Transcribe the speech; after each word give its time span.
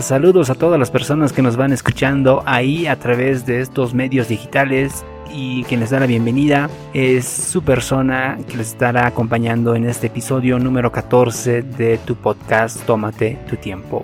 Saludos 0.00 0.48
a 0.48 0.54
todas 0.54 0.80
las 0.80 0.90
personas 0.90 1.34
que 1.34 1.42
nos 1.42 1.56
van 1.56 1.70
escuchando 1.70 2.42
ahí 2.46 2.86
a 2.86 2.98
través 2.98 3.44
de 3.44 3.60
estos 3.60 3.92
medios 3.92 4.28
digitales 4.28 5.04
y 5.30 5.64
quien 5.64 5.80
les 5.80 5.90
da 5.90 6.00
la 6.00 6.06
bienvenida 6.06 6.70
es 6.94 7.26
su 7.26 7.62
persona 7.62 8.38
que 8.48 8.56
les 8.56 8.68
estará 8.68 9.06
acompañando 9.06 9.74
en 9.74 9.84
este 9.84 10.06
episodio 10.06 10.58
número 10.58 10.90
14 10.90 11.62
de 11.62 11.98
tu 11.98 12.16
podcast 12.16 12.80
Tómate 12.86 13.38
tu 13.48 13.56
tiempo. 13.56 14.02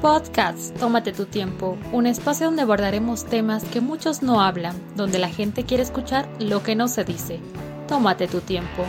Podcast 0.00 0.78
Tómate 0.78 1.12
tu 1.12 1.24
tiempo, 1.24 1.76
un 1.92 2.06
espacio 2.06 2.46
donde 2.46 2.62
abordaremos 2.62 3.24
temas 3.24 3.64
que 3.64 3.80
muchos 3.80 4.22
no 4.22 4.40
hablan, 4.40 4.76
donde 4.94 5.18
la 5.18 5.28
gente 5.28 5.64
quiere 5.64 5.82
escuchar 5.82 6.28
lo 6.38 6.62
que 6.62 6.76
no 6.76 6.86
se 6.86 7.04
dice. 7.04 7.40
Tómate 7.88 8.28
tu 8.28 8.40
tiempo. 8.40 8.84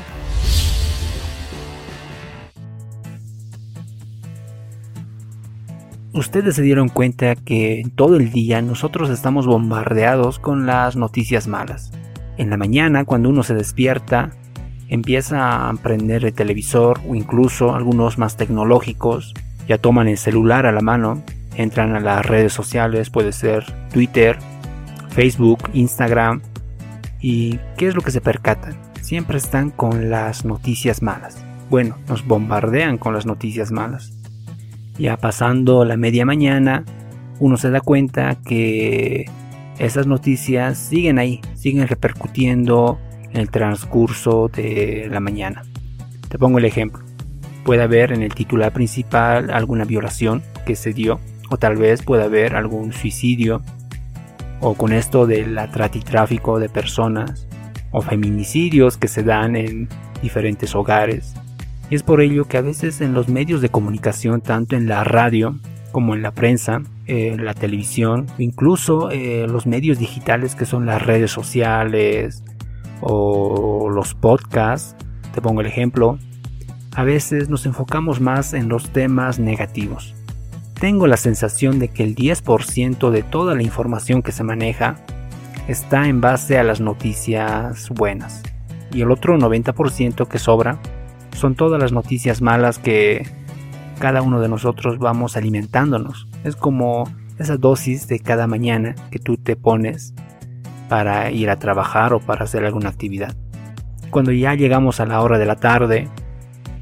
Ustedes 6.12 6.56
se 6.56 6.64
dieron 6.64 6.90
cuenta 6.90 7.36
que 7.36 7.84
todo 7.96 8.16
el 8.16 8.32
día 8.32 8.64
nosotros 8.64 9.12
estamos 9.12 9.46
bombardeados 9.46 10.40
con 10.40 10.66
las 10.66 10.96
noticias 10.96 11.48
malas. 11.48 11.92
En 12.38 12.50
la 12.50 12.58
mañana, 12.58 13.06
cuando 13.06 13.30
uno 13.30 13.44
se 13.44 13.54
despierta, 13.54 14.32
empieza 14.88 15.70
a 15.70 15.74
prender 15.76 16.26
el 16.26 16.34
televisor 16.34 17.00
o 17.08 17.14
incluso 17.14 17.76
algunos 17.76 18.18
más 18.18 18.38
tecnológicos, 18.38 19.36
ya 19.68 19.78
toman 19.78 20.08
el 20.08 20.18
celular 20.18 20.66
a 20.66 20.72
la 20.72 20.82
mano, 20.82 21.22
entran 21.56 21.96
a 21.96 22.00
las 22.00 22.26
redes 22.26 22.54
sociales, 22.54 23.12
puede 23.12 23.32
ser 23.32 23.66
Twitter, 23.94 24.40
Facebook, 25.10 25.70
Instagram, 25.74 26.42
y 27.22 27.60
¿qué 27.78 27.88
es 27.88 27.94
lo 27.94 28.02
que 28.02 28.12
se 28.12 28.22
percatan? 28.22 28.76
Siempre 29.02 29.38
están 29.38 29.70
con 29.70 30.10
las 30.10 30.44
noticias 30.44 31.04
malas. 31.04 31.46
Bueno, 31.70 31.98
nos 32.08 32.26
bombardean 32.26 32.98
con 32.98 33.14
las 33.14 33.28
noticias 33.28 33.72
malas. 33.72 34.19
Ya 35.00 35.16
pasando 35.16 35.86
la 35.86 35.96
media 35.96 36.26
mañana, 36.26 36.84
uno 37.40 37.56
se 37.56 37.70
da 37.70 37.80
cuenta 37.80 38.36
que 38.36 39.28
esas 39.78 40.08
noticias 40.08 40.78
siguen 40.78 41.20
ahí, 41.20 41.40
siguen 41.56 41.88
repercutiendo 41.88 43.00
en 43.32 43.38
el 43.38 43.50
transcurso 43.50 44.50
de 44.50 45.08
la 45.10 45.22
mañana. 45.22 45.64
Te 46.28 46.38
pongo 46.38 46.58
el 46.58 46.66
ejemplo. 46.66 47.02
Puede 47.64 47.82
haber 47.82 48.12
en 48.12 48.24
el 48.24 48.34
titular 48.34 48.74
principal 48.74 49.52
alguna 49.52 49.86
violación 49.86 50.44
que 50.66 50.76
se 50.76 50.92
dio, 50.92 51.22
o 51.50 51.56
tal 51.56 51.78
vez 51.78 52.04
puede 52.04 52.26
haber 52.26 52.58
algún 52.58 52.92
suicidio, 52.92 53.62
o 54.60 54.74
con 54.74 54.92
esto 54.92 55.26
del 55.26 55.58
tráfico 56.04 56.60
de 56.60 56.68
personas, 56.68 57.48
o 57.92 58.02
feminicidios 58.02 58.98
que 58.98 59.08
se 59.08 59.24
dan 59.24 59.56
en 59.56 59.88
diferentes 60.22 60.76
hogares, 60.76 61.36
y 61.90 61.96
es 61.96 62.04
por 62.04 62.22
ello 62.22 62.46
que 62.46 62.58
a 62.58 62.62
veces 62.62 63.02
en 63.02 63.14
los 63.14 63.30
medios 63.30 63.62
de 63.62 63.70
comunicación, 63.70 64.42
tanto 64.42 64.76
en 64.76 64.88
la 64.88 65.04
radio 65.04 65.60
como 65.92 66.14
en 66.14 66.22
la 66.22 66.32
prensa, 66.32 66.84
en 67.08 67.44
la 67.44 67.56
televisión, 67.56 68.28
incluso 68.38 69.10
eh, 69.10 69.48
los 69.50 69.66
medios 69.66 69.98
digitales 69.98 70.54
que 70.56 70.66
son 70.66 70.86
las 70.86 71.04
redes 71.04 71.32
sociales 71.32 72.44
o 73.02 73.90
los 73.90 74.14
podcasts, 74.14 74.96
te 75.34 75.42
pongo 75.42 75.62
el 75.62 75.68
ejemplo, 75.68 76.20
a 76.96 77.04
veces 77.04 77.50
nos 77.50 77.66
enfocamos 77.66 78.22
más 78.22 78.54
en 78.54 78.70
los 78.70 78.90
temas 78.92 79.40
negativos. 79.40 80.14
Tengo 80.80 81.08
la 81.08 81.18
sensación 81.18 81.80
de 81.80 81.90
que 81.90 82.04
el 82.04 82.16
10% 82.16 83.10
de 83.10 83.24
toda 83.24 83.56
la 83.56 83.64
información 83.64 84.22
que 84.22 84.32
se 84.32 84.44
maneja 84.44 84.96
está 85.68 86.08
en 86.08 86.22
base 86.22 86.58
a 86.58 86.64
las 86.64 86.82
noticias 86.82 87.90
buenas 87.90 88.44
y 88.92 89.02
el 89.02 89.12
otro 89.12 89.38
90% 89.38 90.28
que 90.28 90.40
sobra 90.40 90.80
son 91.40 91.56
todas 91.56 91.82
las 91.82 91.92
noticias 91.92 92.42
malas 92.42 92.78
que 92.78 93.26
cada 93.98 94.22
uno 94.22 94.42
de 94.42 94.50
nosotros 94.50 95.00
vamos 95.00 95.38
alimentándonos. 95.38 96.28
Es 96.44 96.56
como 96.56 97.10
esa 97.38 97.58
dosis 97.58 98.08
de 98.08 98.20
cada 98.20 98.46
mañana 98.46 98.96
que 99.10 99.20
tú 99.20 99.38
te 99.38 99.56
pones 99.56 100.14
para 100.90 101.32
ir 101.32 101.50
a 101.50 101.58
trabajar 101.58 102.14
o 102.14 102.20
para 102.20 102.44
hacer 102.44 102.66
alguna 102.66 102.90
actividad. 102.90 103.36
Cuando 104.10 104.32
ya 104.32 104.54
llegamos 104.56 105.00
a 105.00 105.06
la 105.06 105.22
hora 105.22 105.38
de 105.38 105.46
la 105.46 105.56
tarde, 105.56 106.10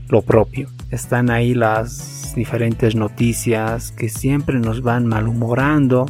lo 0.09 0.21
propio. 0.21 0.69
Están 0.89 1.29
ahí 1.29 1.53
las 1.53 2.33
diferentes 2.35 2.95
noticias 2.95 3.91
que 3.91 4.09
siempre 4.09 4.59
nos 4.59 4.81
van 4.81 5.05
malhumorando, 5.05 6.07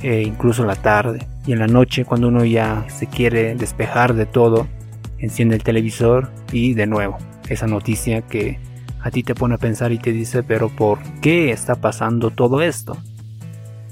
e 0.00 0.22
incluso 0.22 0.64
la 0.64 0.76
tarde. 0.76 1.26
Y 1.46 1.52
en 1.52 1.58
la 1.58 1.66
noche, 1.66 2.04
cuando 2.04 2.28
uno 2.28 2.44
ya 2.44 2.86
se 2.88 3.06
quiere 3.06 3.54
despejar 3.54 4.14
de 4.14 4.26
todo, 4.26 4.66
enciende 5.18 5.56
el 5.56 5.62
televisor 5.62 6.30
y 6.52 6.74
de 6.74 6.86
nuevo 6.86 7.18
esa 7.48 7.66
noticia 7.66 8.22
que 8.22 8.58
a 9.00 9.10
ti 9.10 9.22
te 9.22 9.34
pone 9.34 9.54
a 9.54 9.58
pensar 9.58 9.92
y 9.92 9.98
te 9.98 10.12
dice, 10.12 10.42
pero 10.42 10.68
¿por 10.68 10.98
qué 11.20 11.50
está 11.50 11.76
pasando 11.76 12.30
todo 12.30 12.62
esto? 12.62 12.96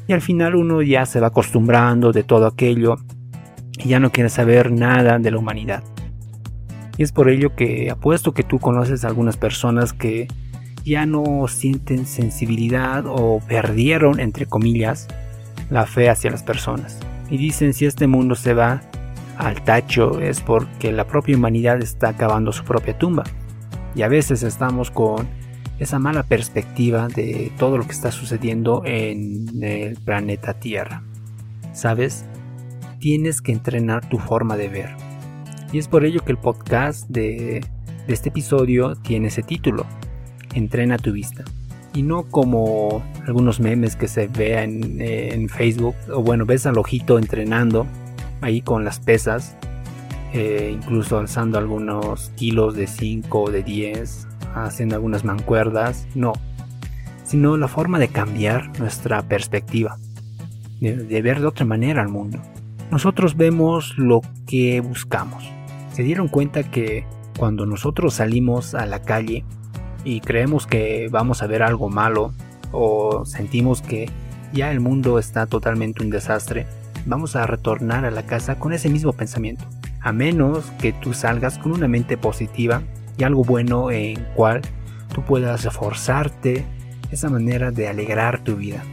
Y 0.08 0.12
al 0.12 0.20
final 0.20 0.54
uno 0.54 0.82
ya 0.82 1.06
se 1.06 1.20
va 1.20 1.28
acostumbrando 1.28 2.12
de 2.12 2.22
todo 2.22 2.46
aquello 2.46 2.96
y 3.78 3.88
ya 3.88 4.00
no 4.00 4.10
quiere 4.12 4.30
saber 4.30 4.70
nada 4.70 5.18
de 5.18 5.30
la 5.30 5.38
humanidad. 5.38 5.82
Y 6.96 7.02
es 7.02 7.12
por 7.12 7.28
ello 7.28 7.54
que 7.54 7.90
apuesto 7.90 8.32
que 8.32 8.42
tú 8.42 8.58
conoces 8.58 9.04
a 9.04 9.08
algunas 9.08 9.36
personas 9.36 9.92
que 9.92 10.28
ya 10.84 11.04
no 11.04 11.46
sienten 11.48 12.06
sensibilidad 12.06 13.04
o 13.06 13.40
perdieron, 13.46 14.20
entre 14.20 14.46
comillas, 14.46 15.08
la 15.68 15.84
fe 15.86 16.08
hacia 16.08 16.30
las 16.30 16.42
personas. 16.42 16.98
Y 17.28 17.38
dicen 17.38 17.74
si 17.74 17.86
este 17.86 18.06
mundo 18.06 18.34
se 18.36 18.54
va 18.54 18.82
al 19.36 19.62
tacho 19.64 20.20
es 20.20 20.40
porque 20.40 20.92
la 20.92 21.06
propia 21.06 21.36
humanidad 21.36 21.82
está 21.82 22.10
acabando 22.10 22.52
su 22.52 22.64
propia 22.64 22.96
tumba 22.96 23.24
y 23.96 24.02
a 24.02 24.08
veces 24.08 24.42
estamos 24.42 24.90
con 24.90 25.26
esa 25.78 25.98
mala 25.98 26.22
perspectiva 26.22 27.08
de 27.08 27.50
todo 27.58 27.78
lo 27.78 27.84
que 27.84 27.92
está 27.92 28.12
sucediendo 28.12 28.82
en 28.84 29.62
el 29.62 29.96
planeta 29.96 30.52
Tierra. 30.54 31.02
¿Sabes? 31.72 32.26
Tienes 33.00 33.40
que 33.40 33.52
entrenar 33.52 34.08
tu 34.08 34.18
forma 34.18 34.56
de 34.58 34.68
ver. 34.68 34.90
Y 35.72 35.78
es 35.78 35.88
por 35.88 36.04
ello 36.04 36.20
que 36.24 36.32
el 36.32 36.38
podcast 36.38 37.08
de, 37.08 37.64
este 38.06 38.28
episodio 38.28 38.96
tiene 38.96 39.28
ese 39.28 39.42
título, 39.42 39.86
Entrena 40.54 40.98
tu 40.98 41.12
vista. 41.12 41.44
Y 41.94 42.02
no 42.02 42.24
como 42.24 43.02
algunos 43.26 43.60
memes 43.60 43.96
que 43.96 44.08
se 44.08 44.28
vean 44.28 44.82
en, 44.82 45.00
en 45.00 45.48
Facebook, 45.48 45.94
o 46.12 46.22
bueno, 46.22 46.44
ves 46.44 46.66
al 46.66 46.76
ojito 46.76 47.18
entrenando 47.18 47.86
ahí 48.42 48.60
con 48.60 48.84
las 48.84 49.00
pesas 49.00 49.56
eh, 50.36 50.70
incluso 50.70 51.18
alzando 51.18 51.56
algunos 51.56 52.28
kilos 52.36 52.74
de 52.74 52.86
5 52.86 53.40
o 53.40 53.50
de 53.50 53.62
10, 53.62 54.28
haciendo 54.54 54.94
algunas 54.94 55.24
mancuerdas, 55.24 56.06
no, 56.14 56.34
sino 57.24 57.56
la 57.56 57.68
forma 57.68 57.98
de 57.98 58.08
cambiar 58.08 58.78
nuestra 58.78 59.22
perspectiva, 59.22 59.96
de, 60.78 61.22
ver 61.22 61.40
de 61.40 61.46
otra 61.46 61.64
manera 61.64 62.02
al 62.02 62.10
mundo. 62.10 62.38
Nosotros 62.90 63.38
vemos 63.38 63.96
lo 63.96 64.20
que 64.46 64.82
buscamos. 64.82 65.50
Se 65.92 66.02
dieron 66.02 66.28
cuenta 66.28 66.70
que 66.70 67.06
cuando 67.38 67.64
nosotros 67.64 68.12
salimos 68.12 68.74
a 68.74 68.84
la 68.84 69.00
calle 69.00 69.42
y 70.04 70.20
creemos 70.20 70.66
que 70.66 71.08
vamos 71.10 71.42
a 71.42 71.46
ver 71.46 71.62
algo 71.62 71.88
malo 71.88 72.34
o 72.72 73.24
sentimos 73.24 73.80
que 73.80 74.10
ya 74.52 74.70
el 74.70 74.80
mundo 74.80 75.18
está 75.18 75.46
totalmente 75.46 76.04
un 76.04 76.10
desastre, 76.10 76.66
vamos 77.06 77.36
a 77.36 77.46
retornar 77.46 78.04
a 78.04 78.10
la 78.10 78.26
casa 78.26 78.58
con 78.58 78.74
ese 78.74 78.90
mismo 78.90 79.14
pensamiento 79.14 79.64
a 80.06 80.12
menos 80.12 80.70
que 80.78 80.92
tú 80.92 81.12
salgas 81.12 81.58
con 81.58 81.72
una 81.72 81.88
mente 81.88 82.16
positiva 82.16 82.80
y 83.18 83.24
algo 83.24 83.42
bueno 83.42 83.90
en 83.90 84.24
cual 84.36 84.62
tú 85.12 85.22
puedas 85.22 85.64
reforzarte 85.64 86.64
esa 87.10 87.28
manera 87.28 87.72
de 87.72 87.88
alegrar 87.88 88.44
tu 88.44 88.54
vida. 88.54 88.84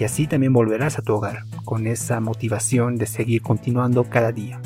Y 0.00 0.02
así 0.02 0.26
también 0.26 0.52
volverás 0.52 0.98
a 0.98 1.02
tu 1.02 1.14
hogar 1.14 1.44
con 1.64 1.86
esa 1.86 2.18
motivación 2.18 2.96
de 2.96 3.06
seguir 3.06 3.42
continuando 3.42 4.02
cada 4.02 4.32
día. 4.32 4.60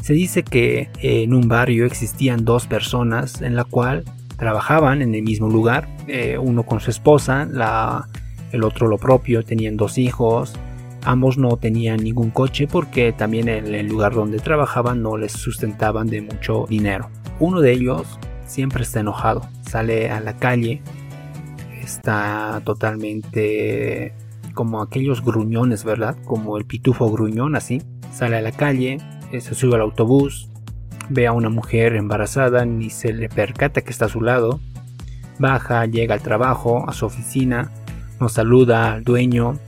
Se 0.00 0.14
dice 0.14 0.44
que 0.44 0.88
en 1.02 1.34
un 1.34 1.48
barrio 1.48 1.84
existían 1.84 2.46
dos 2.46 2.66
personas 2.66 3.42
en 3.42 3.56
la 3.56 3.64
cual 3.64 4.04
trabajaban 4.38 5.02
en 5.02 5.14
el 5.14 5.22
mismo 5.22 5.50
lugar, 5.50 5.86
eh, 6.06 6.38
uno 6.38 6.62
con 6.62 6.80
su 6.80 6.90
esposa, 6.90 7.44
la, 7.44 8.08
el 8.52 8.64
otro 8.64 8.88
lo 8.88 8.96
propio, 8.96 9.44
tenían 9.44 9.76
dos 9.76 9.98
hijos, 9.98 10.58
Ambos 11.04 11.36
no 11.36 11.56
tenían 11.56 12.02
ningún 12.02 12.30
coche 12.30 12.68
porque 12.68 13.12
también 13.12 13.48
en 13.48 13.74
el 13.74 13.88
lugar 13.88 14.14
donde 14.14 14.38
trabajaban 14.38 15.02
no 15.02 15.16
les 15.16 15.32
sustentaban 15.32 16.06
de 16.06 16.22
mucho 16.22 16.66
dinero. 16.68 17.10
Uno 17.40 17.60
de 17.60 17.72
ellos 17.72 18.18
siempre 18.46 18.84
está 18.84 19.00
enojado, 19.00 19.48
sale 19.62 20.10
a 20.10 20.20
la 20.20 20.36
calle, 20.36 20.80
está 21.82 22.62
totalmente 22.64 24.14
como 24.54 24.82
aquellos 24.82 25.24
gruñones, 25.24 25.84
¿verdad? 25.84 26.16
Como 26.24 26.56
el 26.56 26.64
pitufo 26.64 27.10
gruñón 27.10 27.56
así. 27.56 27.82
Sale 28.12 28.36
a 28.36 28.42
la 28.42 28.52
calle, 28.52 28.98
se 29.32 29.54
sube 29.54 29.74
al 29.74 29.80
autobús, 29.80 30.50
ve 31.08 31.26
a 31.26 31.32
una 31.32 31.48
mujer 31.48 31.96
embarazada, 31.96 32.64
ni 32.64 32.90
se 32.90 33.12
le 33.12 33.28
percata 33.28 33.80
que 33.80 33.90
está 33.90 34.04
a 34.04 34.10
su 34.10 34.20
lado, 34.20 34.60
baja, 35.38 35.86
llega 35.86 36.14
al 36.14 36.20
trabajo, 36.20 36.88
a 36.88 36.92
su 36.92 37.06
oficina, 37.06 37.70
nos 38.20 38.34
saluda 38.34 38.92
al 38.92 39.04
dueño, 39.04 39.58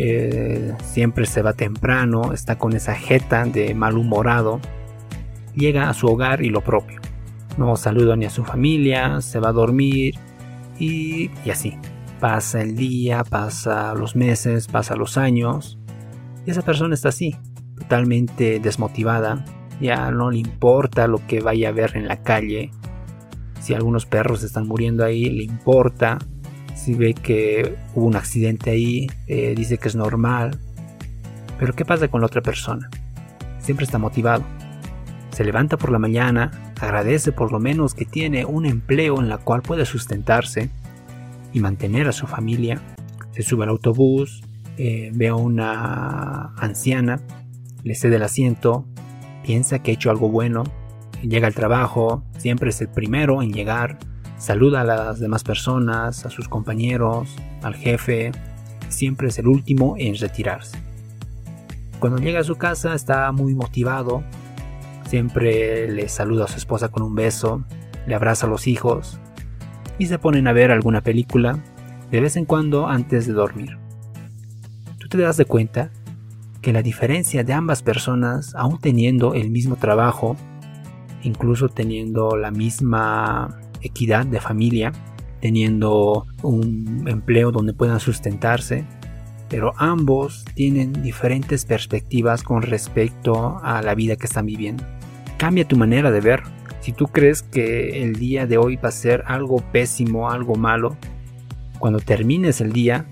eh, 0.00 0.74
siempre 0.82 1.26
se 1.26 1.42
va 1.42 1.52
temprano, 1.52 2.32
está 2.32 2.58
con 2.58 2.74
esa 2.74 2.94
jeta 2.94 3.44
de 3.44 3.74
malhumorado, 3.74 4.60
llega 5.54 5.88
a 5.88 5.94
su 5.94 6.06
hogar 6.06 6.42
y 6.42 6.50
lo 6.50 6.60
propio. 6.60 7.00
No 7.56 7.76
saluda 7.76 8.14
ni 8.16 8.24
a 8.24 8.30
su 8.30 8.44
familia, 8.44 9.20
se 9.20 9.40
va 9.40 9.48
a 9.48 9.52
dormir 9.52 10.14
y, 10.78 11.30
y 11.44 11.50
así. 11.50 11.76
Pasa 12.20 12.62
el 12.62 12.74
día, 12.74 13.24
pasa 13.24 13.94
los 13.94 14.16
meses, 14.16 14.66
pasa 14.66 14.96
los 14.96 15.16
años 15.16 15.78
y 16.46 16.50
esa 16.50 16.62
persona 16.62 16.94
está 16.94 17.10
así, 17.10 17.36
totalmente 17.76 18.58
desmotivada, 18.58 19.44
ya 19.80 20.10
no 20.10 20.30
le 20.30 20.38
importa 20.38 21.06
lo 21.06 21.24
que 21.26 21.40
vaya 21.40 21.68
a 21.68 21.72
ver 21.72 21.96
en 21.96 22.08
la 22.08 22.22
calle, 22.22 22.70
si 23.60 23.74
algunos 23.74 24.06
perros 24.06 24.42
están 24.42 24.66
muriendo 24.66 25.04
ahí, 25.04 25.28
le 25.28 25.44
importa, 25.44 26.18
si 26.78 26.94
ve 26.94 27.12
que 27.12 27.76
hubo 27.94 28.06
un 28.06 28.16
accidente 28.16 28.70
ahí, 28.70 29.08
eh, 29.26 29.54
dice 29.56 29.78
que 29.78 29.88
es 29.88 29.96
normal, 29.96 30.58
pero 31.58 31.74
¿qué 31.74 31.84
pasa 31.84 32.08
con 32.08 32.20
la 32.20 32.28
otra 32.28 32.40
persona? 32.40 32.88
Siempre 33.58 33.84
está 33.84 33.98
motivado. 33.98 34.44
Se 35.30 35.44
levanta 35.44 35.76
por 35.76 35.90
la 35.90 35.98
mañana, 35.98 36.72
agradece 36.80 37.32
por 37.32 37.50
lo 37.50 37.58
menos 37.58 37.94
que 37.94 38.04
tiene 38.04 38.44
un 38.44 38.64
empleo 38.64 39.20
en 39.20 39.28
la 39.28 39.38
cual 39.38 39.62
puede 39.62 39.84
sustentarse 39.84 40.70
y 41.52 41.60
mantener 41.60 42.06
a 42.06 42.12
su 42.12 42.26
familia. 42.26 42.80
Se 43.32 43.42
sube 43.42 43.64
al 43.64 43.70
autobús, 43.70 44.42
eh, 44.76 45.10
ve 45.12 45.28
a 45.28 45.34
una 45.34 46.54
anciana, 46.56 47.20
le 47.82 47.96
cede 47.96 48.16
el 48.16 48.22
asiento, 48.22 48.86
piensa 49.44 49.80
que 49.80 49.90
ha 49.90 49.94
hecho 49.94 50.10
algo 50.10 50.28
bueno, 50.28 50.62
llega 51.22 51.48
al 51.48 51.54
trabajo, 51.54 52.22
siempre 52.38 52.70
es 52.70 52.80
el 52.80 52.88
primero 52.88 53.42
en 53.42 53.52
llegar, 53.52 53.98
saluda 54.38 54.80
a 54.80 54.84
las 54.84 55.20
demás 55.20 55.44
personas, 55.44 56.24
a 56.24 56.30
sus 56.30 56.48
compañeros, 56.48 57.36
al 57.62 57.74
jefe, 57.74 58.32
siempre 58.88 59.28
es 59.28 59.38
el 59.38 59.48
último 59.48 59.94
en 59.98 60.16
retirarse. 60.16 60.78
Cuando 61.98 62.18
llega 62.18 62.40
a 62.40 62.44
su 62.44 62.56
casa 62.56 62.94
está 62.94 63.30
muy 63.32 63.54
motivado, 63.54 64.22
siempre 65.08 65.90
le 65.90 66.08
saluda 66.08 66.44
a 66.44 66.48
su 66.48 66.56
esposa 66.56 66.88
con 66.88 67.02
un 67.02 67.14
beso, 67.14 67.64
le 68.06 68.14
abraza 68.14 68.46
a 68.46 68.50
los 68.50 68.66
hijos 68.66 69.18
y 69.98 70.06
se 70.06 70.18
ponen 70.18 70.46
a 70.46 70.52
ver 70.52 70.70
alguna 70.70 71.02
película 71.02 71.58
de 72.10 72.20
vez 72.20 72.36
en 72.36 72.44
cuando 72.44 72.86
antes 72.86 73.26
de 73.26 73.32
dormir. 73.32 73.78
Tú 74.98 75.08
te 75.08 75.18
das 75.18 75.36
de 75.36 75.44
cuenta 75.44 75.90
que 76.62 76.72
la 76.72 76.82
diferencia 76.82 77.44
de 77.44 77.52
ambas 77.52 77.82
personas, 77.82 78.54
aún 78.54 78.78
teniendo 78.78 79.34
el 79.34 79.50
mismo 79.50 79.76
trabajo, 79.76 80.36
incluso 81.22 81.68
teniendo 81.68 82.36
la 82.36 82.50
misma 82.50 83.58
equidad 83.82 84.26
de 84.26 84.40
familia, 84.40 84.92
teniendo 85.40 86.26
un 86.42 87.04
empleo 87.06 87.52
donde 87.52 87.72
puedan 87.72 88.00
sustentarse, 88.00 88.84
pero 89.48 89.72
ambos 89.76 90.44
tienen 90.54 90.92
diferentes 91.02 91.64
perspectivas 91.64 92.42
con 92.42 92.62
respecto 92.62 93.58
a 93.62 93.82
la 93.82 93.94
vida 93.94 94.16
que 94.16 94.26
están 94.26 94.46
viviendo. 94.46 94.84
Cambia 95.38 95.66
tu 95.66 95.76
manera 95.76 96.10
de 96.10 96.20
ver. 96.20 96.42
Si 96.80 96.92
tú 96.92 97.06
crees 97.06 97.42
que 97.42 98.02
el 98.02 98.16
día 98.16 98.46
de 98.46 98.58
hoy 98.58 98.76
va 98.76 98.88
a 98.88 98.92
ser 98.92 99.24
algo 99.26 99.58
pésimo, 99.72 100.30
algo 100.30 100.54
malo, 100.54 100.96
cuando 101.78 102.00
termines 102.00 102.60
el 102.60 102.72
día, 102.72 103.06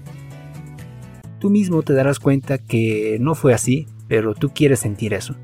tú 1.39 1.51
mismo 1.51 1.83
te 1.83 1.93
darás 1.93 2.19
cuenta 2.19 2.59
que 2.59 3.19
no 3.21 3.35
fue 3.35 3.55
así, 3.55 3.87
pero 4.09 4.35
tú 4.35 4.51
quieres 4.51 4.81
sentir 4.81 5.15
eso. 5.15 5.35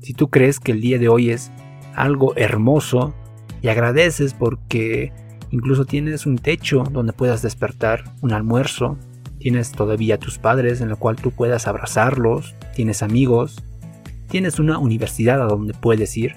Si 0.00 0.12
tú 0.12 0.28
crees 0.28 0.60
que 0.60 0.72
el 0.72 0.80
día 0.80 0.98
de 0.98 1.08
hoy 1.08 1.30
es 1.30 1.50
algo 1.94 2.36
hermoso 2.36 3.14
y 3.62 3.68
agradeces 3.68 4.34
porque 4.34 5.12
incluso 5.50 5.84
tienes 5.84 6.26
un 6.26 6.38
techo 6.38 6.84
donde 6.90 7.12
puedas 7.12 7.42
despertar, 7.42 8.04
un 8.20 8.32
almuerzo, 8.32 8.98
tienes 9.38 9.72
todavía 9.72 10.18
tus 10.18 10.38
padres 10.38 10.80
en 10.80 10.88
la 10.88 10.96
cual 10.96 11.16
tú 11.16 11.30
puedas 11.30 11.66
abrazarlos, 11.66 12.54
tienes 12.74 13.02
amigos, 13.02 13.62
tienes 14.28 14.58
una 14.58 14.78
universidad 14.78 15.40
a 15.40 15.46
donde 15.46 15.74
puedes 15.74 16.16
ir, 16.16 16.36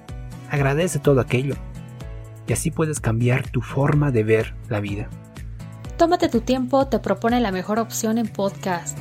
agradece 0.50 1.00
todo 1.00 1.19
aquello. 1.19 1.56
Y 2.48 2.54
así 2.54 2.71
puedes 2.71 3.00
cambiar 3.00 3.50
tu 3.50 3.62
forma 3.62 4.12
de 4.12 4.24
ver 4.24 4.56
la 4.69 4.80
vida. 4.80 5.10
Tómate 5.98 6.30
tu 6.30 6.42
tiempo 6.42 6.88
te 6.88 7.00
propone 7.00 7.42
la 7.42 7.51
mejor 7.51 7.80
opción 7.80 8.18
en 8.18 8.27
podcast. 8.27 8.99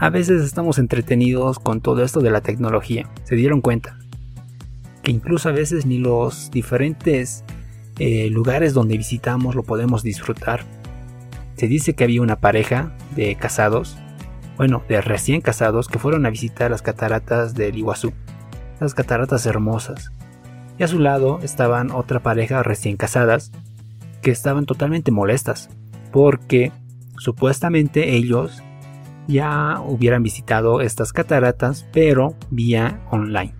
A 0.00 0.10
veces 0.10 0.44
estamos 0.44 0.78
entretenidos 0.78 1.58
con 1.58 1.80
todo 1.80 2.04
esto 2.04 2.20
de 2.20 2.30
la 2.30 2.40
tecnología. 2.40 3.10
¿Se 3.24 3.34
dieron 3.34 3.60
cuenta? 3.60 3.98
Que 5.02 5.10
incluso 5.10 5.48
a 5.48 5.52
veces 5.52 5.86
ni 5.86 5.98
los 5.98 6.52
diferentes 6.52 7.42
eh, 7.98 8.30
lugares 8.30 8.74
donde 8.74 8.96
visitamos 8.96 9.56
lo 9.56 9.64
podemos 9.64 10.04
disfrutar. 10.04 10.64
Se 11.56 11.66
dice 11.66 11.94
que 11.94 12.04
había 12.04 12.22
una 12.22 12.36
pareja 12.36 12.92
de 13.16 13.34
casados, 13.34 13.96
bueno, 14.56 14.84
de 14.88 15.00
recién 15.00 15.40
casados, 15.40 15.88
que 15.88 15.98
fueron 15.98 16.26
a 16.26 16.30
visitar 16.30 16.70
las 16.70 16.82
cataratas 16.82 17.54
del 17.54 17.76
Iguazú. 17.76 18.12
Las 18.78 18.94
cataratas 18.94 19.46
hermosas. 19.46 20.12
Y 20.78 20.84
a 20.84 20.88
su 20.88 21.00
lado 21.00 21.40
estaban 21.42 21.90
otra 21.90 22.20
pareja 22.20 22.62
recién 22.62 22.96
casadas 22.96 23.50
que 24.22 24.30
estaban 24.30 24.64
totalmente 24.64 25.10
molestas 25.10 25.70
porque 26.12 26.70
supuestamente 27.16 28.14
ellos 28.14 28.62
ya 29.28 29.80
hubieran 29.86 30.22
visitado 30.22 30.80
estas 30.80 31.12
cataratas, 31.12 31.86
pero 31.92 32.34
vía 32.50 33.00
online. 33.10 33.54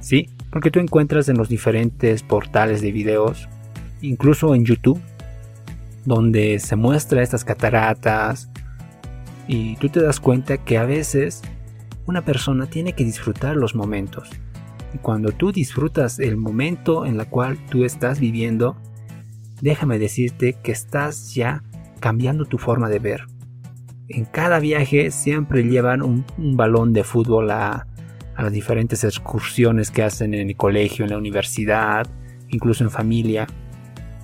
¿Sí? 0.00 0.30
Porque 0.50 0.70
tú 0.70 0.78
encuentras 0.78 1.28
en 1.28 1.36
los 1.36 1.48
diferentes 1.48 2.22
portales 2.22 2.80
de 2.80 2.92
videos, 2.92 3.48
incluso 4.00 4.54
en 4.54 4.64
YouTube, 4.64 5.00
donde 6.04 6.60
se 6.60 6.76
muestra 6.76 7.22
estas 7.22 7.44
cataratas 7.44 8.48
y 9.48 9.76
tú 9.76 9.88
te 9.88 10.00
das 10.00 10.20
cuenta 10.20 10.56
que 10.56 10.78
a 10.78 10.84
veces 10.84 11.42
una 12.06 12.24
persona 12.24 12.66
tiene 12.66 12.92
que 12.92 13.04
disfrutar 13.04 13.56
los 13.56 13.74
momentos. 13.74 14.30
Y 14.94 14.98
cuando 14.98 15.32
tú 15.32 15.50
disfrutas 15.50 16.20
el 16.20 16.36
momento 16.36 17.04
en 17.04 17.18
el 17.18 17.26
cual 17.26 17.58
tú 17.68 17.84
estás 17.84 18.20
viviendo, 18.20 18.76
déjame 19.60 19.98
decirte 19.98 20.54
que 20.62 20.70
estás 20.70 21.34
ya 21.34 21.64
cambiando 21.98 22.44
tu 22.44 22.58
forma 22.58 22.88
de 22.88 23.00
ver 23.00 23.35
en 24.08 24.24
cada 24.24 24.60
viaje 24.60 25.10
siempre 25.10 25.64
llevan 25.64 26.02
un, 26.02 26.24
balón 26.56 26.92
de 26.92 27.02
fútbol 27.02 27.50
a, 27.50 27.86
las 28.38 28.52
diferentes 28.52 29.02
excursiones 29.02 29.90
que 29.90 30.02
hacen 30.02 30.34
en 30.34 30.50
el 30.50 30.56
colegio, 30.56 31.04
en 31.04 31.10
la 31.10 31.18
universidad, 31.18 32.06
incluso 32.48 32.84
en 32.84 32.90
familia. 32.90 33.46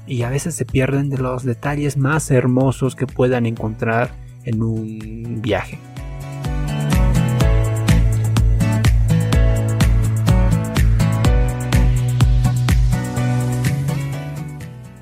Y 0.07 0.23
a 0.23 0.31
veces 0.31 0.55
se 0.55 0.67
pierden 0.67 1.09
de 1.09 1.19
los 1.19 1.45
detalles 1.45 1.97
más 1.97 2.31
hermosos 2.31 2.95
que 2.95 3.07
puedan 3.07 3.47
encontrar 3.47 4.11
en 4.45 4.63
un 4.63 5.41
viaje. 5.41 5.79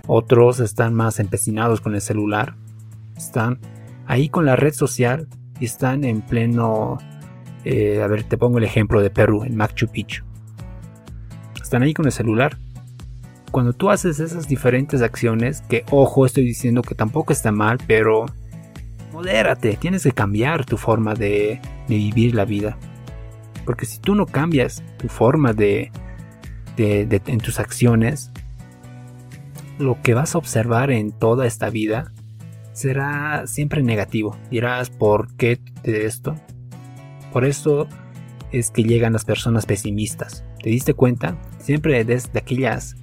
Otros 0.07 0.61
están 0.61 0.95
más 0.95 1.19
empecinados 1.19 1.81
con 1.81 1.95
el 1.95 2.01
celular. 2.01 2.55
Están 3.17 3.59
ahí 4.11 4.29
con 4.29 4.45
la 4.45 4.57
red 4.57 4.75
social 4.75 5.29
están 5.61 6.03
en 6.03 6.21
pleno, 6.21 6.99
eh, 7.65 8.03
a 8.03 8.09
ver, 8.09 8.25
te 8.25 8.37
pongo 8.37 8.59
el 8.59 8.65
ejemplo 8.65 9.01
de 9.01 9.09
Perú, 9.09 9.45
en 9.45 9.57
Machu 9.57 9.87
Picchu. 9.87 10.25
Están 11.63 11.85
ahí 11.85 11.95
con 11.95 12.07
el 12.07 12.13
celular. 12.13 12.59
Cuando 13.53 13.73
tú 13.73 13.89
haces 13.89 14.19
esas 14.19 14.49
diferentes 14.49 15.01
acciones, 15.01 15.63
que 15.63 15.85
ojo, 15.93 16.27
estoy 16.27 16.45
diciendo 16.45 16.83
que 16.83 16.97
tampoco 16.97 17.33
está 17.33 17.53
mal, 17.53 17.79
pero 17.87 18.27
modérate, 19.13 19.77
tienes 19.77 20.03
que 20.03 20.13
cambiar 20.13 20.65
tu 20.65 20.77
forma 20.77 21.15
de, 21.15 21.61
vivir 21.87 22.35
la 22.35 22.45
vida. 22.45 22.77
Porque 23.65 23.87
si 23.87 24.01
tú 24.01 24.17
no 24.17 24.27
cambias 24.27 24.83
tu 24.99 25.07
forma 25.07 25.53
de, 25.53 25.93
de, 26.77 27.23
en 27.27 27.39
tus 27.39 27.61
acciones, 27.61 28.33
lo 29.79 30.03
que 30.03 30.15
vas 30.15 30.35
a 30.35 30.39
observar 30.39 30.91
en 30.91 31.13
toda 31.13 31.47
esta 31.47 31.71
vida 31.71 32.13
será 32.73 33.47
siempre 33.47 33.83
negativo. 33.83 34.37
Dirás, 34.51 34.91
¿por 34.91 35.35
qué 35.37 35.61
de 35.83 36.07
esto? 36.07 36.35
Por 37.33 37.45
eso 37.45 37.87
es 38.53 38.71
que 38.71 38.83
llegan 38.83 39.13
las 39.13 39.25
personas 39.25 39.67
pesimistas. 39.67 40.45
¿Te 40.63 40.71
diste 40.71 40.95
cuenta? 40.95 41.39
Siempre 41.59 42.05
desde 42.05 42.39
aquellas, 42.39 42.97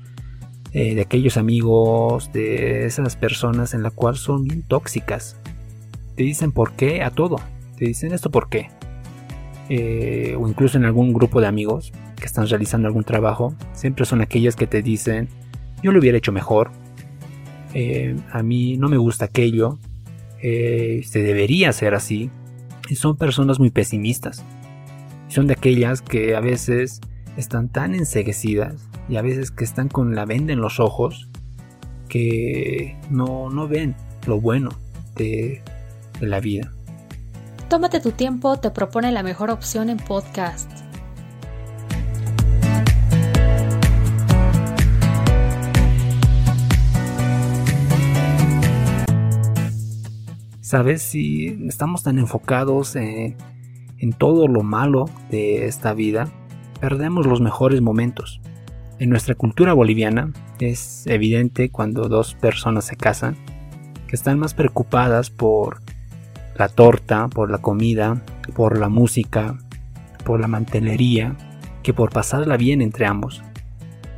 eh, 0.73 0.95
de 0.95 1.01
aquellos 1.01 1.37
amigos, 1.37 2.31
de 2.33 2.85
esas 2.85 3.15
personas 3.15 3.73
en 3.73 3.83
la 3.83 3.91
cual 3.91 4.15
son 4.17 4.43
bien 4.43 4.63
tóxicas. 4.63 5.37
Te 6.15 6.23
dicen 6.23 6.51
por 6.51 6.73
qué 6.73 7.03
a 7.03 7.11
todo. 7.11 7.37
Te 7.77 7.85
dicen 7.85 8.11
esto 8.11 8.31
por 8.31 8.49
qué. 8.49 8.69
Eh, 9.69 10.35
o 10.39 10.47
incluso 10.47 10.77
en 10.77 10.85
algún 10.85 11.13
grupo 11.13 11.41
de 11.41 11.47
amigos 11.47 11.91
que 12.15 12.25
están 12.25 12.47
realizando 12.47 12.87
algún 12.87 13.03
trabajo, 13.03 13.53
siempre 13.73 14.05
son 14.05 14.21
aquellas 14.21 14.55
que 14.55 14.65
te 14.65 14.81
dicen, 14.81 15.29
yo 15.83 15.91
lo 15.91 15.99
hubiera 15.99 16.17
hecho 16.17 16.31
mejor, 16.31 16.71
eh, 17.73 18.15
a 18.31 18.43
mí 18.43 18.77
no 18.77 18.89
me 18.89 18.97
gusta 18.97 19.25
aquello, 19.25 19.79
eh, 20.41 21.01
se 21.05 21.21
debería 21.21 21.69
hacer 21.69 21.93
así. 21.93 22.29
Y 22.89 22.95
son 22.95 23.17
personas 23.17 23.59
muy 23.59 23.69
pesimistas. 23.69 24.43
Son 25.27 25.47
de 25.47 25.53
aquellas 25.53 26.01
que 26.01 26.35
a 26.35 26.39
veces 26.39 27.01
están 27.35 27.69
tan 27.69 27.93
enseguecidas 27.93 28.87
y 29.09 29.17
a 29.17 29.21
veces 29.21 29.51
que 29.51 29.63
están 29.63 29.89
con 29.89 30.15
la 30.15 30.25
venda 30.25 30.53
en 30.53 30.61
los 30.61 30.79
ojos 30.79 31.29
que 32.07 32.97
no, 33.09 33.49
no 33.49 33.67
ven 33.67 33.95
lo 34.25 34.39
bueno 34.39 34.69
de, 35.15 35.61
de 36.19 36.27
la 36.27 36.39
vida. 36.39 36.71
Tómate 37.69 37.99
tu 37.99 38.11
tiempo, 38.11 38.57
te 38.57 38.71
propone 38.71 39.11
la 39.11 39.23
mejor 39.23 39.49
opción 39.49 39.89
en 39.89 39.97
podcast. 39.97 40.86
¿Sabes? 50.67 51.01
Si 51.01 51.47
estamos 51.69 52.03
tan 52.03 52.19
enfocados 52.19 52.97
en, 52.97 53.37
todo 54.17 54.49
lo 54.49 54.63
malo 54.63 55.05
de 55.31 55.65
esta 55.65 55.93
vida, 55.93 56.27
perdemos 56.81 57.25
los 57.25 57.39
mejores 57.39 57.79
momentos. 57.79 58.41
En 58.99 59.09
nuestra 59.09 59.33
cultura 59.33 59.71
boliviana 59.71 60.33
es 60.59 61.07
evidente 61.07 61.69
cuando 61.69 62.09
dos 62.09 62.33
personas 62.33 62.83
se 62.83 62.97
casan 62.97 63.37
que 64.09 64.17
están 64.17 64.39
más 64.39 64.53
preocupadas 64.53 65.29
por 65.29 65.79
la 66.57 66.67
torta, 66.67 67.29
por 67.29 67.49
la 67.49 67.59
comida, 67.59 68.21
por 68.53 68.77
la 68.77 68.89
música, 68.89 69.57
por 70.25 70.41
la 70.41 70.49
mantelería, 70.49 71.37
que 71.81 71.93
por 71.93 72.11
pasarla 72.11 72.57
bien 72.57 72.81
entre 72.81 73.05
ambos. 73.05 73.41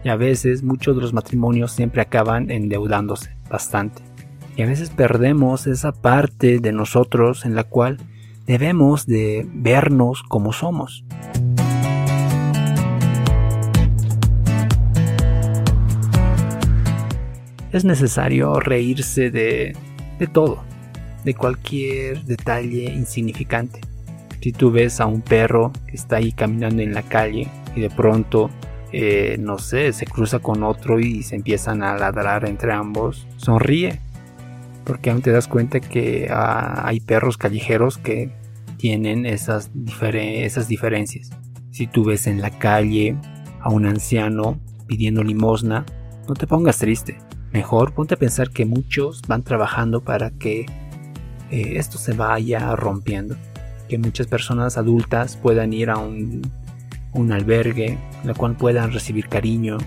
Y 0.04 0.10
a 0.10 0.16
veces 0.16 0.64
muchos 0.64 0.96
de 0.96 1.04
los 1.04 1.14
matrimonios 1.14 1.74
siempre 1.74 2.02
acaban 2.02 2.50
endeudándose 2.50 3.36
bastante. 3.52 4.09
Y 4.60 4.62
a 4.62 4.66
veces 4.66 4.90
perdemos 4.90 5.68
esa 5.68 5.94
parte 5.94 6.60
de 6.60 6.74
nosotros 6.74 7.46
en 7.46 7.56
la 7.56 7.64
cual 7.64 7.98
debemos 8.46 9.06
de 9.06 9.48
vernos 9.54 10.22
como 10.22 10.52
somos. 10.52 11.06
Es 17.72 17.86
necesario 17.86 18.60
reírse 18.60 19.32
de, 19.32 19.78
de 20.20 20.28
todo, 20.28 20.62
de 21.24 21.36
cualquier 21.36 22.26
detalle 22.26 22.92
insignificante. 22.92 23.80
Si 24.42 24.52
tú 24.52 24.72
ves 24.72 25.00
a 25.00 25.06
un 25.06 25.22
perro 25.22 25.72
que 25.88 25.96
está 25.96 26.18
ahí 26.18 26.34
caminando 26.34 26.82
en 26.82 26.94
la 26.94 27.04
calle 27.04 27.48
y 27.78 27.80
de 27.80 27.90
pronto, 27.90 28.50
eh, 28.92 29.38
no 29.40 29.58
sé, 29.58 29.94
se 29.94 30.06
cruza 30.06 30.40
con 30.40 30.64
otro 30.64 31.00
y 31.00 31.24
se 31.24 31.38
empiezan 31.38 31.82
a 31.82 31.96
ladrar 31.96 32.44
entre 32.44 32.74
ambos, 32.74 33.26
sonríe 33.38 34.02
porque 34.90 35.12
aún 35.12 35.22
te 35.22 35.32
das 35.32 35.48
cuenta 35.48 35.80
que 35.80 36.30
ah, 36.32 36.82
hay 36.84 37.00
perros 37.00 37.38
callejeros 37.38 38.00
que 38.00 38.32
tienen 38.78 39.28
esas, 39.28 39.70
esas 40.02 40.68
diferencias. 40.68 41.30
Si 41.70 41.86
tú 41.86 42.06
ves 42.06 42.26
en 42.26 42.42
la 42.42 42.50
calle 42.50 43.16
a 43.62 43.70
un 43.70 43.86
anciano 43.86 44.60
pidiendo 44.88 45.24
limosna, 45.24 45.86
no 46.28 46.34
te 46.34 46.48
pongas 46.48 46.80
triste. 46.80 47.20
Mejor 47.54 47.94
ponte 47.94 48.16
a 48.16 48.18
pensar 48.18 48.50
que 48.50 48.66
muchos 48.66 49.22
van 49.28 49.44
trabajando 49.44 50.04
para 50.04 50.32
que 50.32 50.62
eh, 51.52 51.74
esto 51.76 52.00
se 52.00 52.14
vaya 52.14 52.76
rompiendo. 52.76 53.36
Que 53.88 54.00
muchas 54.00 54.26
personas 54.26 54.76
adultas 54.76 55.38
puedan 55.38 55.72
ir 55.72 55.92
a 55.92 55.98
un, 55.98 56.42
un 57.14 57.32
albergue, 57.32 57.90
en 58.22 58.28
la 58.28 58.34
cual 58.34 58.58
puedan 58.58 58.92
recibir 58.92 59.30
cariño, 59.30 59.78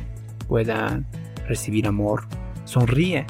puedan 0.46 1.08
recibir 1.48 1.88
amor. 1.88 2.28
Sonríe, 2.66 3.26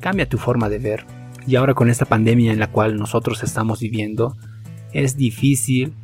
cambia 0.00 0.28
tu 0.28 0.38
forma 0.38 0.68
de 0.68 0.78
ver. 0.78 1.04
Y 1.46 1.56
ahora 1.56 1.74
con 1.74 1.88
esta 1.88 2.04
pandemia 2.04 2.52
en 2.52 2.58
la 2.58 2.70
cual 2.70 2.96
nosotros 2.96 3.42
estamos 3.42 3.80
viviendo, 3.80 4.36
es 4.92 5.16
difícil 5.16 5.94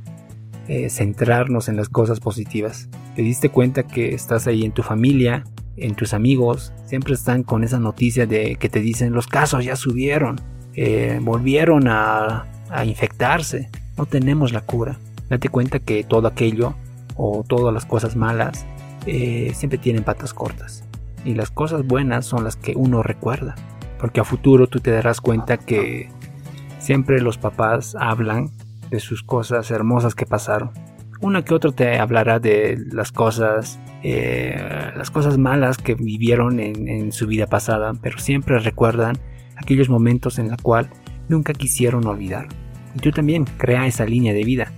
eh, 0.68 0.90
centrarnos 0.90 1.68
en 1.68 1.76
las 1.76 1.88
cosas 1.88 2.20
positivas. 2.20 2.88
Te 3.14 3.22
diste 3.22 3.50
cuenta 3.50 3.84
que 3.84 4.14
estás 4.14 4.46
ahí 4.46 4.64
en 4.64 4.72
tu 4.72 4.82
familia, 4.82 5.44
en 5.76 5.94
tus 5.94 6.14
amigos, 6.14 6.72
siempre 6.86 7.14
están 7.14 7.42
con 7.42 7.62
esa 7.62 7.78
noticia 7.78 8.26
de 8.26 8.56
que 8.56 8.68
te 8.68 8.80
dicen 8.80 9.12
los 9.12 9.26
casos 9.26 9.64
ya 9.64 9.76
subieron, 9.76 10.40
eh, 10.74 11.20
volvieron 11.22 11.88
a, 11.88 12.46
infectarse, 12.84 13.70
no 13.96 14.06
tenemos 14.06 14.52
la 14.52 14.60
cura. 14.60 14.98
Date 15.30 15.48
cuenta 15.48 15.78
que 15.78 16.02
todo 16.02 16.26
aquello 16.26 16.74
o 17.14 17.44
todas 17.46 17.72
las 17.72 17.84
cosas 17.84 18.16
malas 18.16 18.66
eh, 19.06 19.52
siempre 19.54 19.78
tienen 19.78 20.02
patas 20.02 20.34
cortas. 20.34 20.84
Y 21.24 21.34
las 21.34 21.50
cosas 21.50 21.86
buenas 21.86 22.26
son 22.26 22.42
las 22.42 22.56
que 22.56 22.74
uno 22.74 23.04
recuerda. 23.04 23.54
Porque 23.98 24.20
a 24.20 24.24
futuro 24.24 24.66
tú 24.66 24.80
te 24.80 24.90
darás 24.90 25.20
cuenta 25.20 25.56
que 25.56 26.10
siempre 26.78 27.20
los 27.20 27.38
papás 27.38 27.96
hablan 27.98 28.50
de 28.90 29.00
sus 29.00 29.22
cosas 29.22 29.70
hermosas 29.70 30.14
que 30.14 30.26
pasaron. 30.26 30.70
Una 31.20 31.44
que 31.44 31.54
otro 31.54 31.72
te 31.72 31.98
hablará 31.98 32.38
de 32.38 32.78
las 32.92 33.10
cosas, 33.10 33.78
eh, 34.02 34.92
las 34.96 35.10
cosas 35.10 35.38
malas 35.38 35.78
que 35.78 35.94
vivieron 35.94 36.60
en, 36.60 36.88
en 36.88 37.12
su 37.12 37.26
vida 37.26 37.46
pasada, 37.46 37.94
pero 38.02 38.18
siempre 38.18 38.58
recuerdan 38.58 39.16
aquellos 39.56 39.88
momentos 39.88 40.38
en 40.38 40.50
los 40.50 40.60
cual 40.60 40.90
nunca 41.28 41.54
quisieron 41.54 42.06
olvidar. 42.06 42.48
Y 42.94 42.98
tú 42.98 43.10
también 43.10 43.44
crea 43.56 43.86
esa 43.86 44.04
línea 44.04 44.32
de 44.32 44.44
vida. 44.44 44.72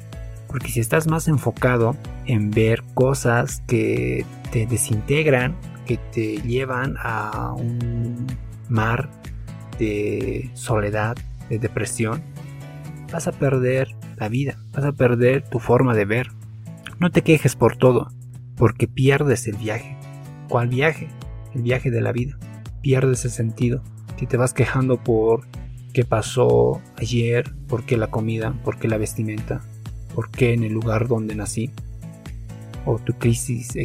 Porque 0.49 0.69
si 0.69 0.81
estás 0.81 1.07
más 1.07 1.29
enfocado 1.29 1.97
en 2.27 2.51
ver 2.51 2.83
cosas 2.95 3.63
que 3.67 4.25
te 4.51 4.67
desintegran, 4.67 5.55
que 5.87 5.99
te 6.13 6.37
llevan 6.39 6.97
a 6.99 7.53
un 7.55 8.27
mar 8.69 9.11
de 9.79 10.51
soledad, 10.55 11.17
de 11.49 11.59
depresión, 11.59 12.23
vas 13.13 13.27
a 13.27 13.33
perder 13.33 13.95
la 14.17 14.29
vida, 14.29 14.59
vas 14.73 14.85
a 14.85 14.93
perder 14.93 15.43
tu 15.49 15.59
forma 15.59 15.95
de 15.95 16.05
ver. 16.05 16.29
No 16.99 17.11
te 17.11 17.23
quejes 17.23 17.55
por 17.57 17.77
todo, 17.77 18.11
porque 18.57 18.89
pierdes 18.89 19.47
el 19.47 19.57
viaje. 19.57 19.97
¿Cuál 20.49 20.69
viaje? 20.69 21.09
El 21.55 21.63
viaje 21.63 21.91
de 21.91 22.01
la 22.01 22.13
vida. 22.13 22.39
Pierdes 22.83 23.25
el 23.25 23.31
sentido. 23.31 23.83
Si 24.19 24.27
te 24.27 24.37
vas 24.37 24.53
quejando 24.53 25.03
por 25.03 25.47
qué 25.93 26.05
pasó 26.05 26.81
ayer, 26.97 27.55
por 27.69 27.85
qué 27.85 27.97
la 27.97 28.09
comida, 28.09 28.55
por 28.65 28.79
qué 28.79 28.89
la 28.89 28.99
vestimenta, 28.99 29.63
por 30.15 30.31
qué 30.31 30.53
en 30.53 30.65
el 30.65 30.73
lugar 30.73 31.07
donde 31.07 31.35
nací, 31.35 31.71
o 32.85 32.99
tu 32.99 33.13
crisis 33.15 33.77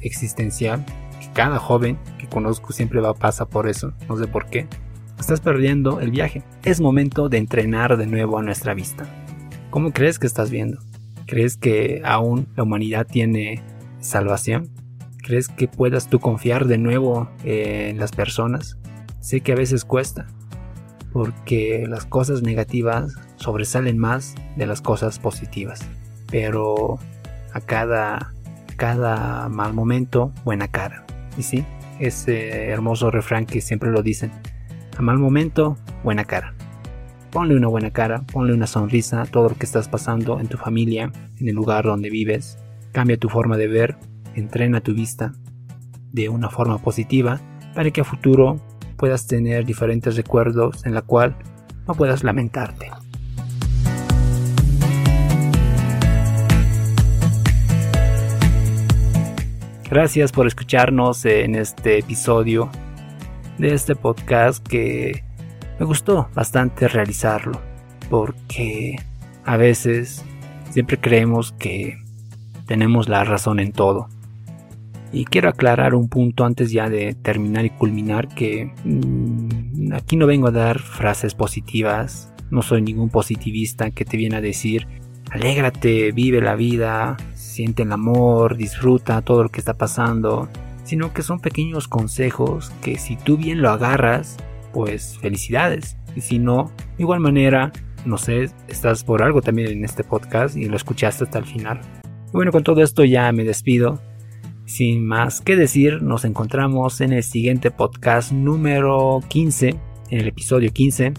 existencial, 0.00 0.84
cada 1.28 1.58
joven 1.58 1.98
que 2.18 2.28
conozco 2.28 2.72
siempre 2.72 3.00
va 3.00 3.10
a 3.10 3.14
pasar 3.14 3.48
por 3.48 3.68
eso, 3.68 3.92
no 4.08 4.16
sé 4.16 4.26
por 4.26 4.46
qué. 4.46 4.66
Estás 5.18 5.40
perdiendo 5.40 6.00
el 6.00 6.10
viaje. 6.10 6.42
Es 6.64 6.80
momento 6.80 7.28
de 7.28 7.38
entrenar 7.38 7.96
de 7.96 8.06
nuevo 8.06 8.38
a 8.38 8.42
nuestra 8.42 8.74
vista. 8.74 9.06
¿Cómo 9.70 9.92
crees 9.92 10.18
que 10.18 10.26
estás 10.26 10.50
viendo? 10.50 10.80
¿Crees 11.26 11.56
que 11.56 12.02
aún 12.04 12.48
la 12.56 12.64
humanidad 12.64 13.06
tiene 13.06 13.62
salvación? 14.00 14.70
¿Crees 15.22 15.48
que 15.48 15.68
puedas 15.68 16.08
tú 16.08 16.18
confiar 16.18 16.66
de 16.66 16.78
nuevo 16.78 17.30
en 17.44 17.98
las 17.98 18.10
personas? 18.10 18.76
Sé 19.20 19.40
que 19.40 19.52
a 19.52 19.56
veces 19.56 19.84
cuesta, 19.84 20.26
porque 21.12 21.86
las 21.88 22.04
cosas 22.04 22.42
negativas 22.42 23.14
sobresalen 23.36 23.98
más 23.98 24.34
de 24.56 24.66
las 24.66 24.82
cosas 24.82 25.20
positivas. 25.20 25.80
Pero 26.30 26.98
a 27.52 27.60
cada, 27.60 28.32
cada 28.76 29.48
mal 29.48 29.72
momento, 29.72 30.32
buena 30.44 30.68
cara. 30.68 31.06
Y 31.36 31.42
sí, 31.42 31.64
ese 31.98 32.68
hermoso 32.68 33.10
refrán 33.10 33.46
que 33.46 33.60
siempre 33.60 33.90
lo 33.90 34.02
dicen. 34.02 34.30
A 34.96 35.02
mal 35.02 35.18
momento, 35.18 35.76
buena 36.04 36.24
cara. 36.24 36.54
Ponle 37.30 37.56
una 37.56 37.68
buena 37.68 37.90
cara, 37.90 38.22
ponle 38.32 38.52
una 38.52 38.66
sonrisa 38.66 39.22
a 39.22 39.26
todo 39.26 39.48
lo 39.48 39.54
que 39.54 39.64
estás 39.64 39.88
pasando 39.88 40.38
en 40.38 40.48
tu 40.48 40.58
familia, 40.58 41.10
en 41.40 41.48
el 41.48 41.54
lugar 41.54 41.84
donde 41.84 42.10
vives. 42.10 42.58
Cambia 42.92 43.16
tu 43.16 43.30
forma 43.30 43.56
de 43.56 43.68
ver, 43.68 43.96
entrena 44.34 44.82
tu 44.82 44.94
vista 44.94 45.32
de 46.12 46.28
una 46.28 46.50
forma 46.50 46.78
positiva 46.78 47.40
para 47.74 47.90
que 47.90 48.02
a 48.02 48.04
futuro 48.04 48.60
puedas 48.96 49.26
tener 49.26 49.64
diferentes 49.64 50.16
recuerdos 50.16 50.84
en 50.84 50.94
la 50.94 51.02
cual 51.02 51.36
no 51.88 51.94
puedas 51.94 52.22
lamentarte. 52.22 52.90
Gracias 59.92 60.32
por 60.32 60.46
escucharnos 60.46 61.22
en 61.26 61.54
este 61.54 61.98
episodio 61.98 62.70
de 63.58 63.74
este 63.74 63.94
podcast 63.94 64.66
que 64.66 65.22
me 65.78 65.84
gustó 65.84 66.30
bastante 66.34 66.88
realizarlo 66.88 67.60
porque 68.08 68.96
a 69.44 69.58
veces 69.58 70.24
siempre 70.70 70.96
creemos 70.96 71.52
que 71.52 71.98
tenemos 72.64 73.10
la 73.10 73.22
razón 73.24 73.60
en 73.60 73.72
todo. 73.72 74.08
Y 75.12 75.26
quiero 75.26 75.50
aclarar 75.50 75.94
un 75.94 76.08
punto 76.08 76.46
antes 76.46 76.72
ya 76.72 76.88
de 76.88 77.12
terminar 77.12 77.66
y 77.66 77.70
culminar 77.70 78.28
que 78.28 78.72
mm, 78.84 79.92
aquí 79.92 80.16
no 80.16 80.26
vengo 80.26 80.48
a 80.48 80.52
dar 80.52 80.78
frases 80.78 81.34
positivas, 81.34 82.32
no 82.50 82.62
soy 82.62 82.80
ningún 82.80 83.10
positivista 83.10 83.90
que 83.90 84.06
te 84.06 84.16
viene 84.16 84.36
a 84.36 84.40
decir, 84.40 84.86
alégrate, 85.30 86.12
vive 86.12 86.40
la 86.40 86.56
vida, 86.56 87.18
siente 87.52 87.82
el 87.82 87.92
amor, 87.92 88.56
disfruta 88.56 89.22
todo 89.22 89.44
lo 89.44 89.48
que 89.50 89.60
está 89.60 89.74
pasando. 89.74 90.48
sino 90.84 91.14
que 91.14 91.22
son 91.22 91.38
pequeños 91.38 91.86
consejos 91.86 92.72
que 92.82 92.98
si 92.98 93.16
tú 93.16 93.36
bien 93.36 93.62
lo 93.62 93.70
agarras, 93.70 94.36
pues 94.72 95.16
felicidades. 95.20 95.96
Y 96.16 96.22
si 96.22 96.40
no, 96.40 96.72
de 96.96 97.04
igual 97.04 97.20
manera, 97.20 97.70
no 98.04 98.18
sé, 98.18 98.50
estás 98.66 99.04
por 99.04 99.22
algo 99.22 99.42
también 99.42 99.68
en 99.68 99.84
este 99.84 100.02
podcast 100.02 100.56
y 100.56 100.64
lo 100.64 100.76
escuchaste 100.76 101.24
hasta 101.24 101.38
el 101.38 101.44
final. 101.44 101.80
Bueno, 102.32 102.50
con 102.50 102.64
todo 102.64 102.82
esto 102.82 103.04
ya 103.04 103.30
me 103.30 103.44
despido. 103.44 104.00
Sin 104.64 105.06
más 105.06 105.40
que 105.40 105.54
decir, 105.54 106.02
nos 106.02 106.24
encontramos 106.24 107.00
en 107.00 107.12
el 107.12 107.22
siguiente 107.22 107.70
podcast 107.70 108.32
número 108.32 109.20
15, 109.28 109.68
en 110.10 110.20
el 110.20 110.28
episodio 110.28 110.72
15, 110.72 111.12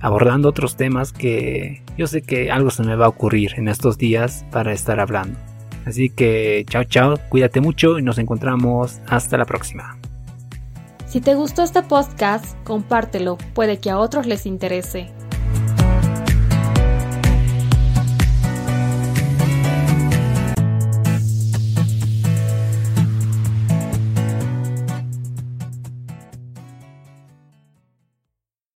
abordando 0.00 0.48
otros 0.48 0.76
temas 0.76 1.12
que 1.12 1.82
yo 1.96 2.06
sé 2.06 2.22
que 2.22 2.50
algo 2.50 2.70
se 2.70 2.82
me 2.82 2.96
va 2.96 3.06
a 3.06 3.10
ocurrir 3.10 3.54
en 3.56 3.68
estos 3.68 3.98
días 3.98 4.44
para 4.50 4.72
estar 4.72 5.00
hablando. 5.00 5.38
Así 5.84 6.10
que 6.10 6.64
chao 6.68 6.84
chao, 6.84 7.16
cuídate 7.28 7.60
mucho 7.60 7.98
y 7.98 8.02
nos 8.02 8.18
encontramos 8.18 9.00
hasta 9.06 9.36
la 9.36 9.44
próxima. 9.44 9.96
Si 11.06 11.20
te 11.20 11.34
gustó 11.34 11.62
este 11.62 11.82
podcast, 11.82 12.56
compártelo, 12.64 13.38
puede 13.54 13.78
que 13.78 13.90
a 13.90 13.98
otros 13.98 14.26
les 14.26 14.44
interese. 14.44 15.15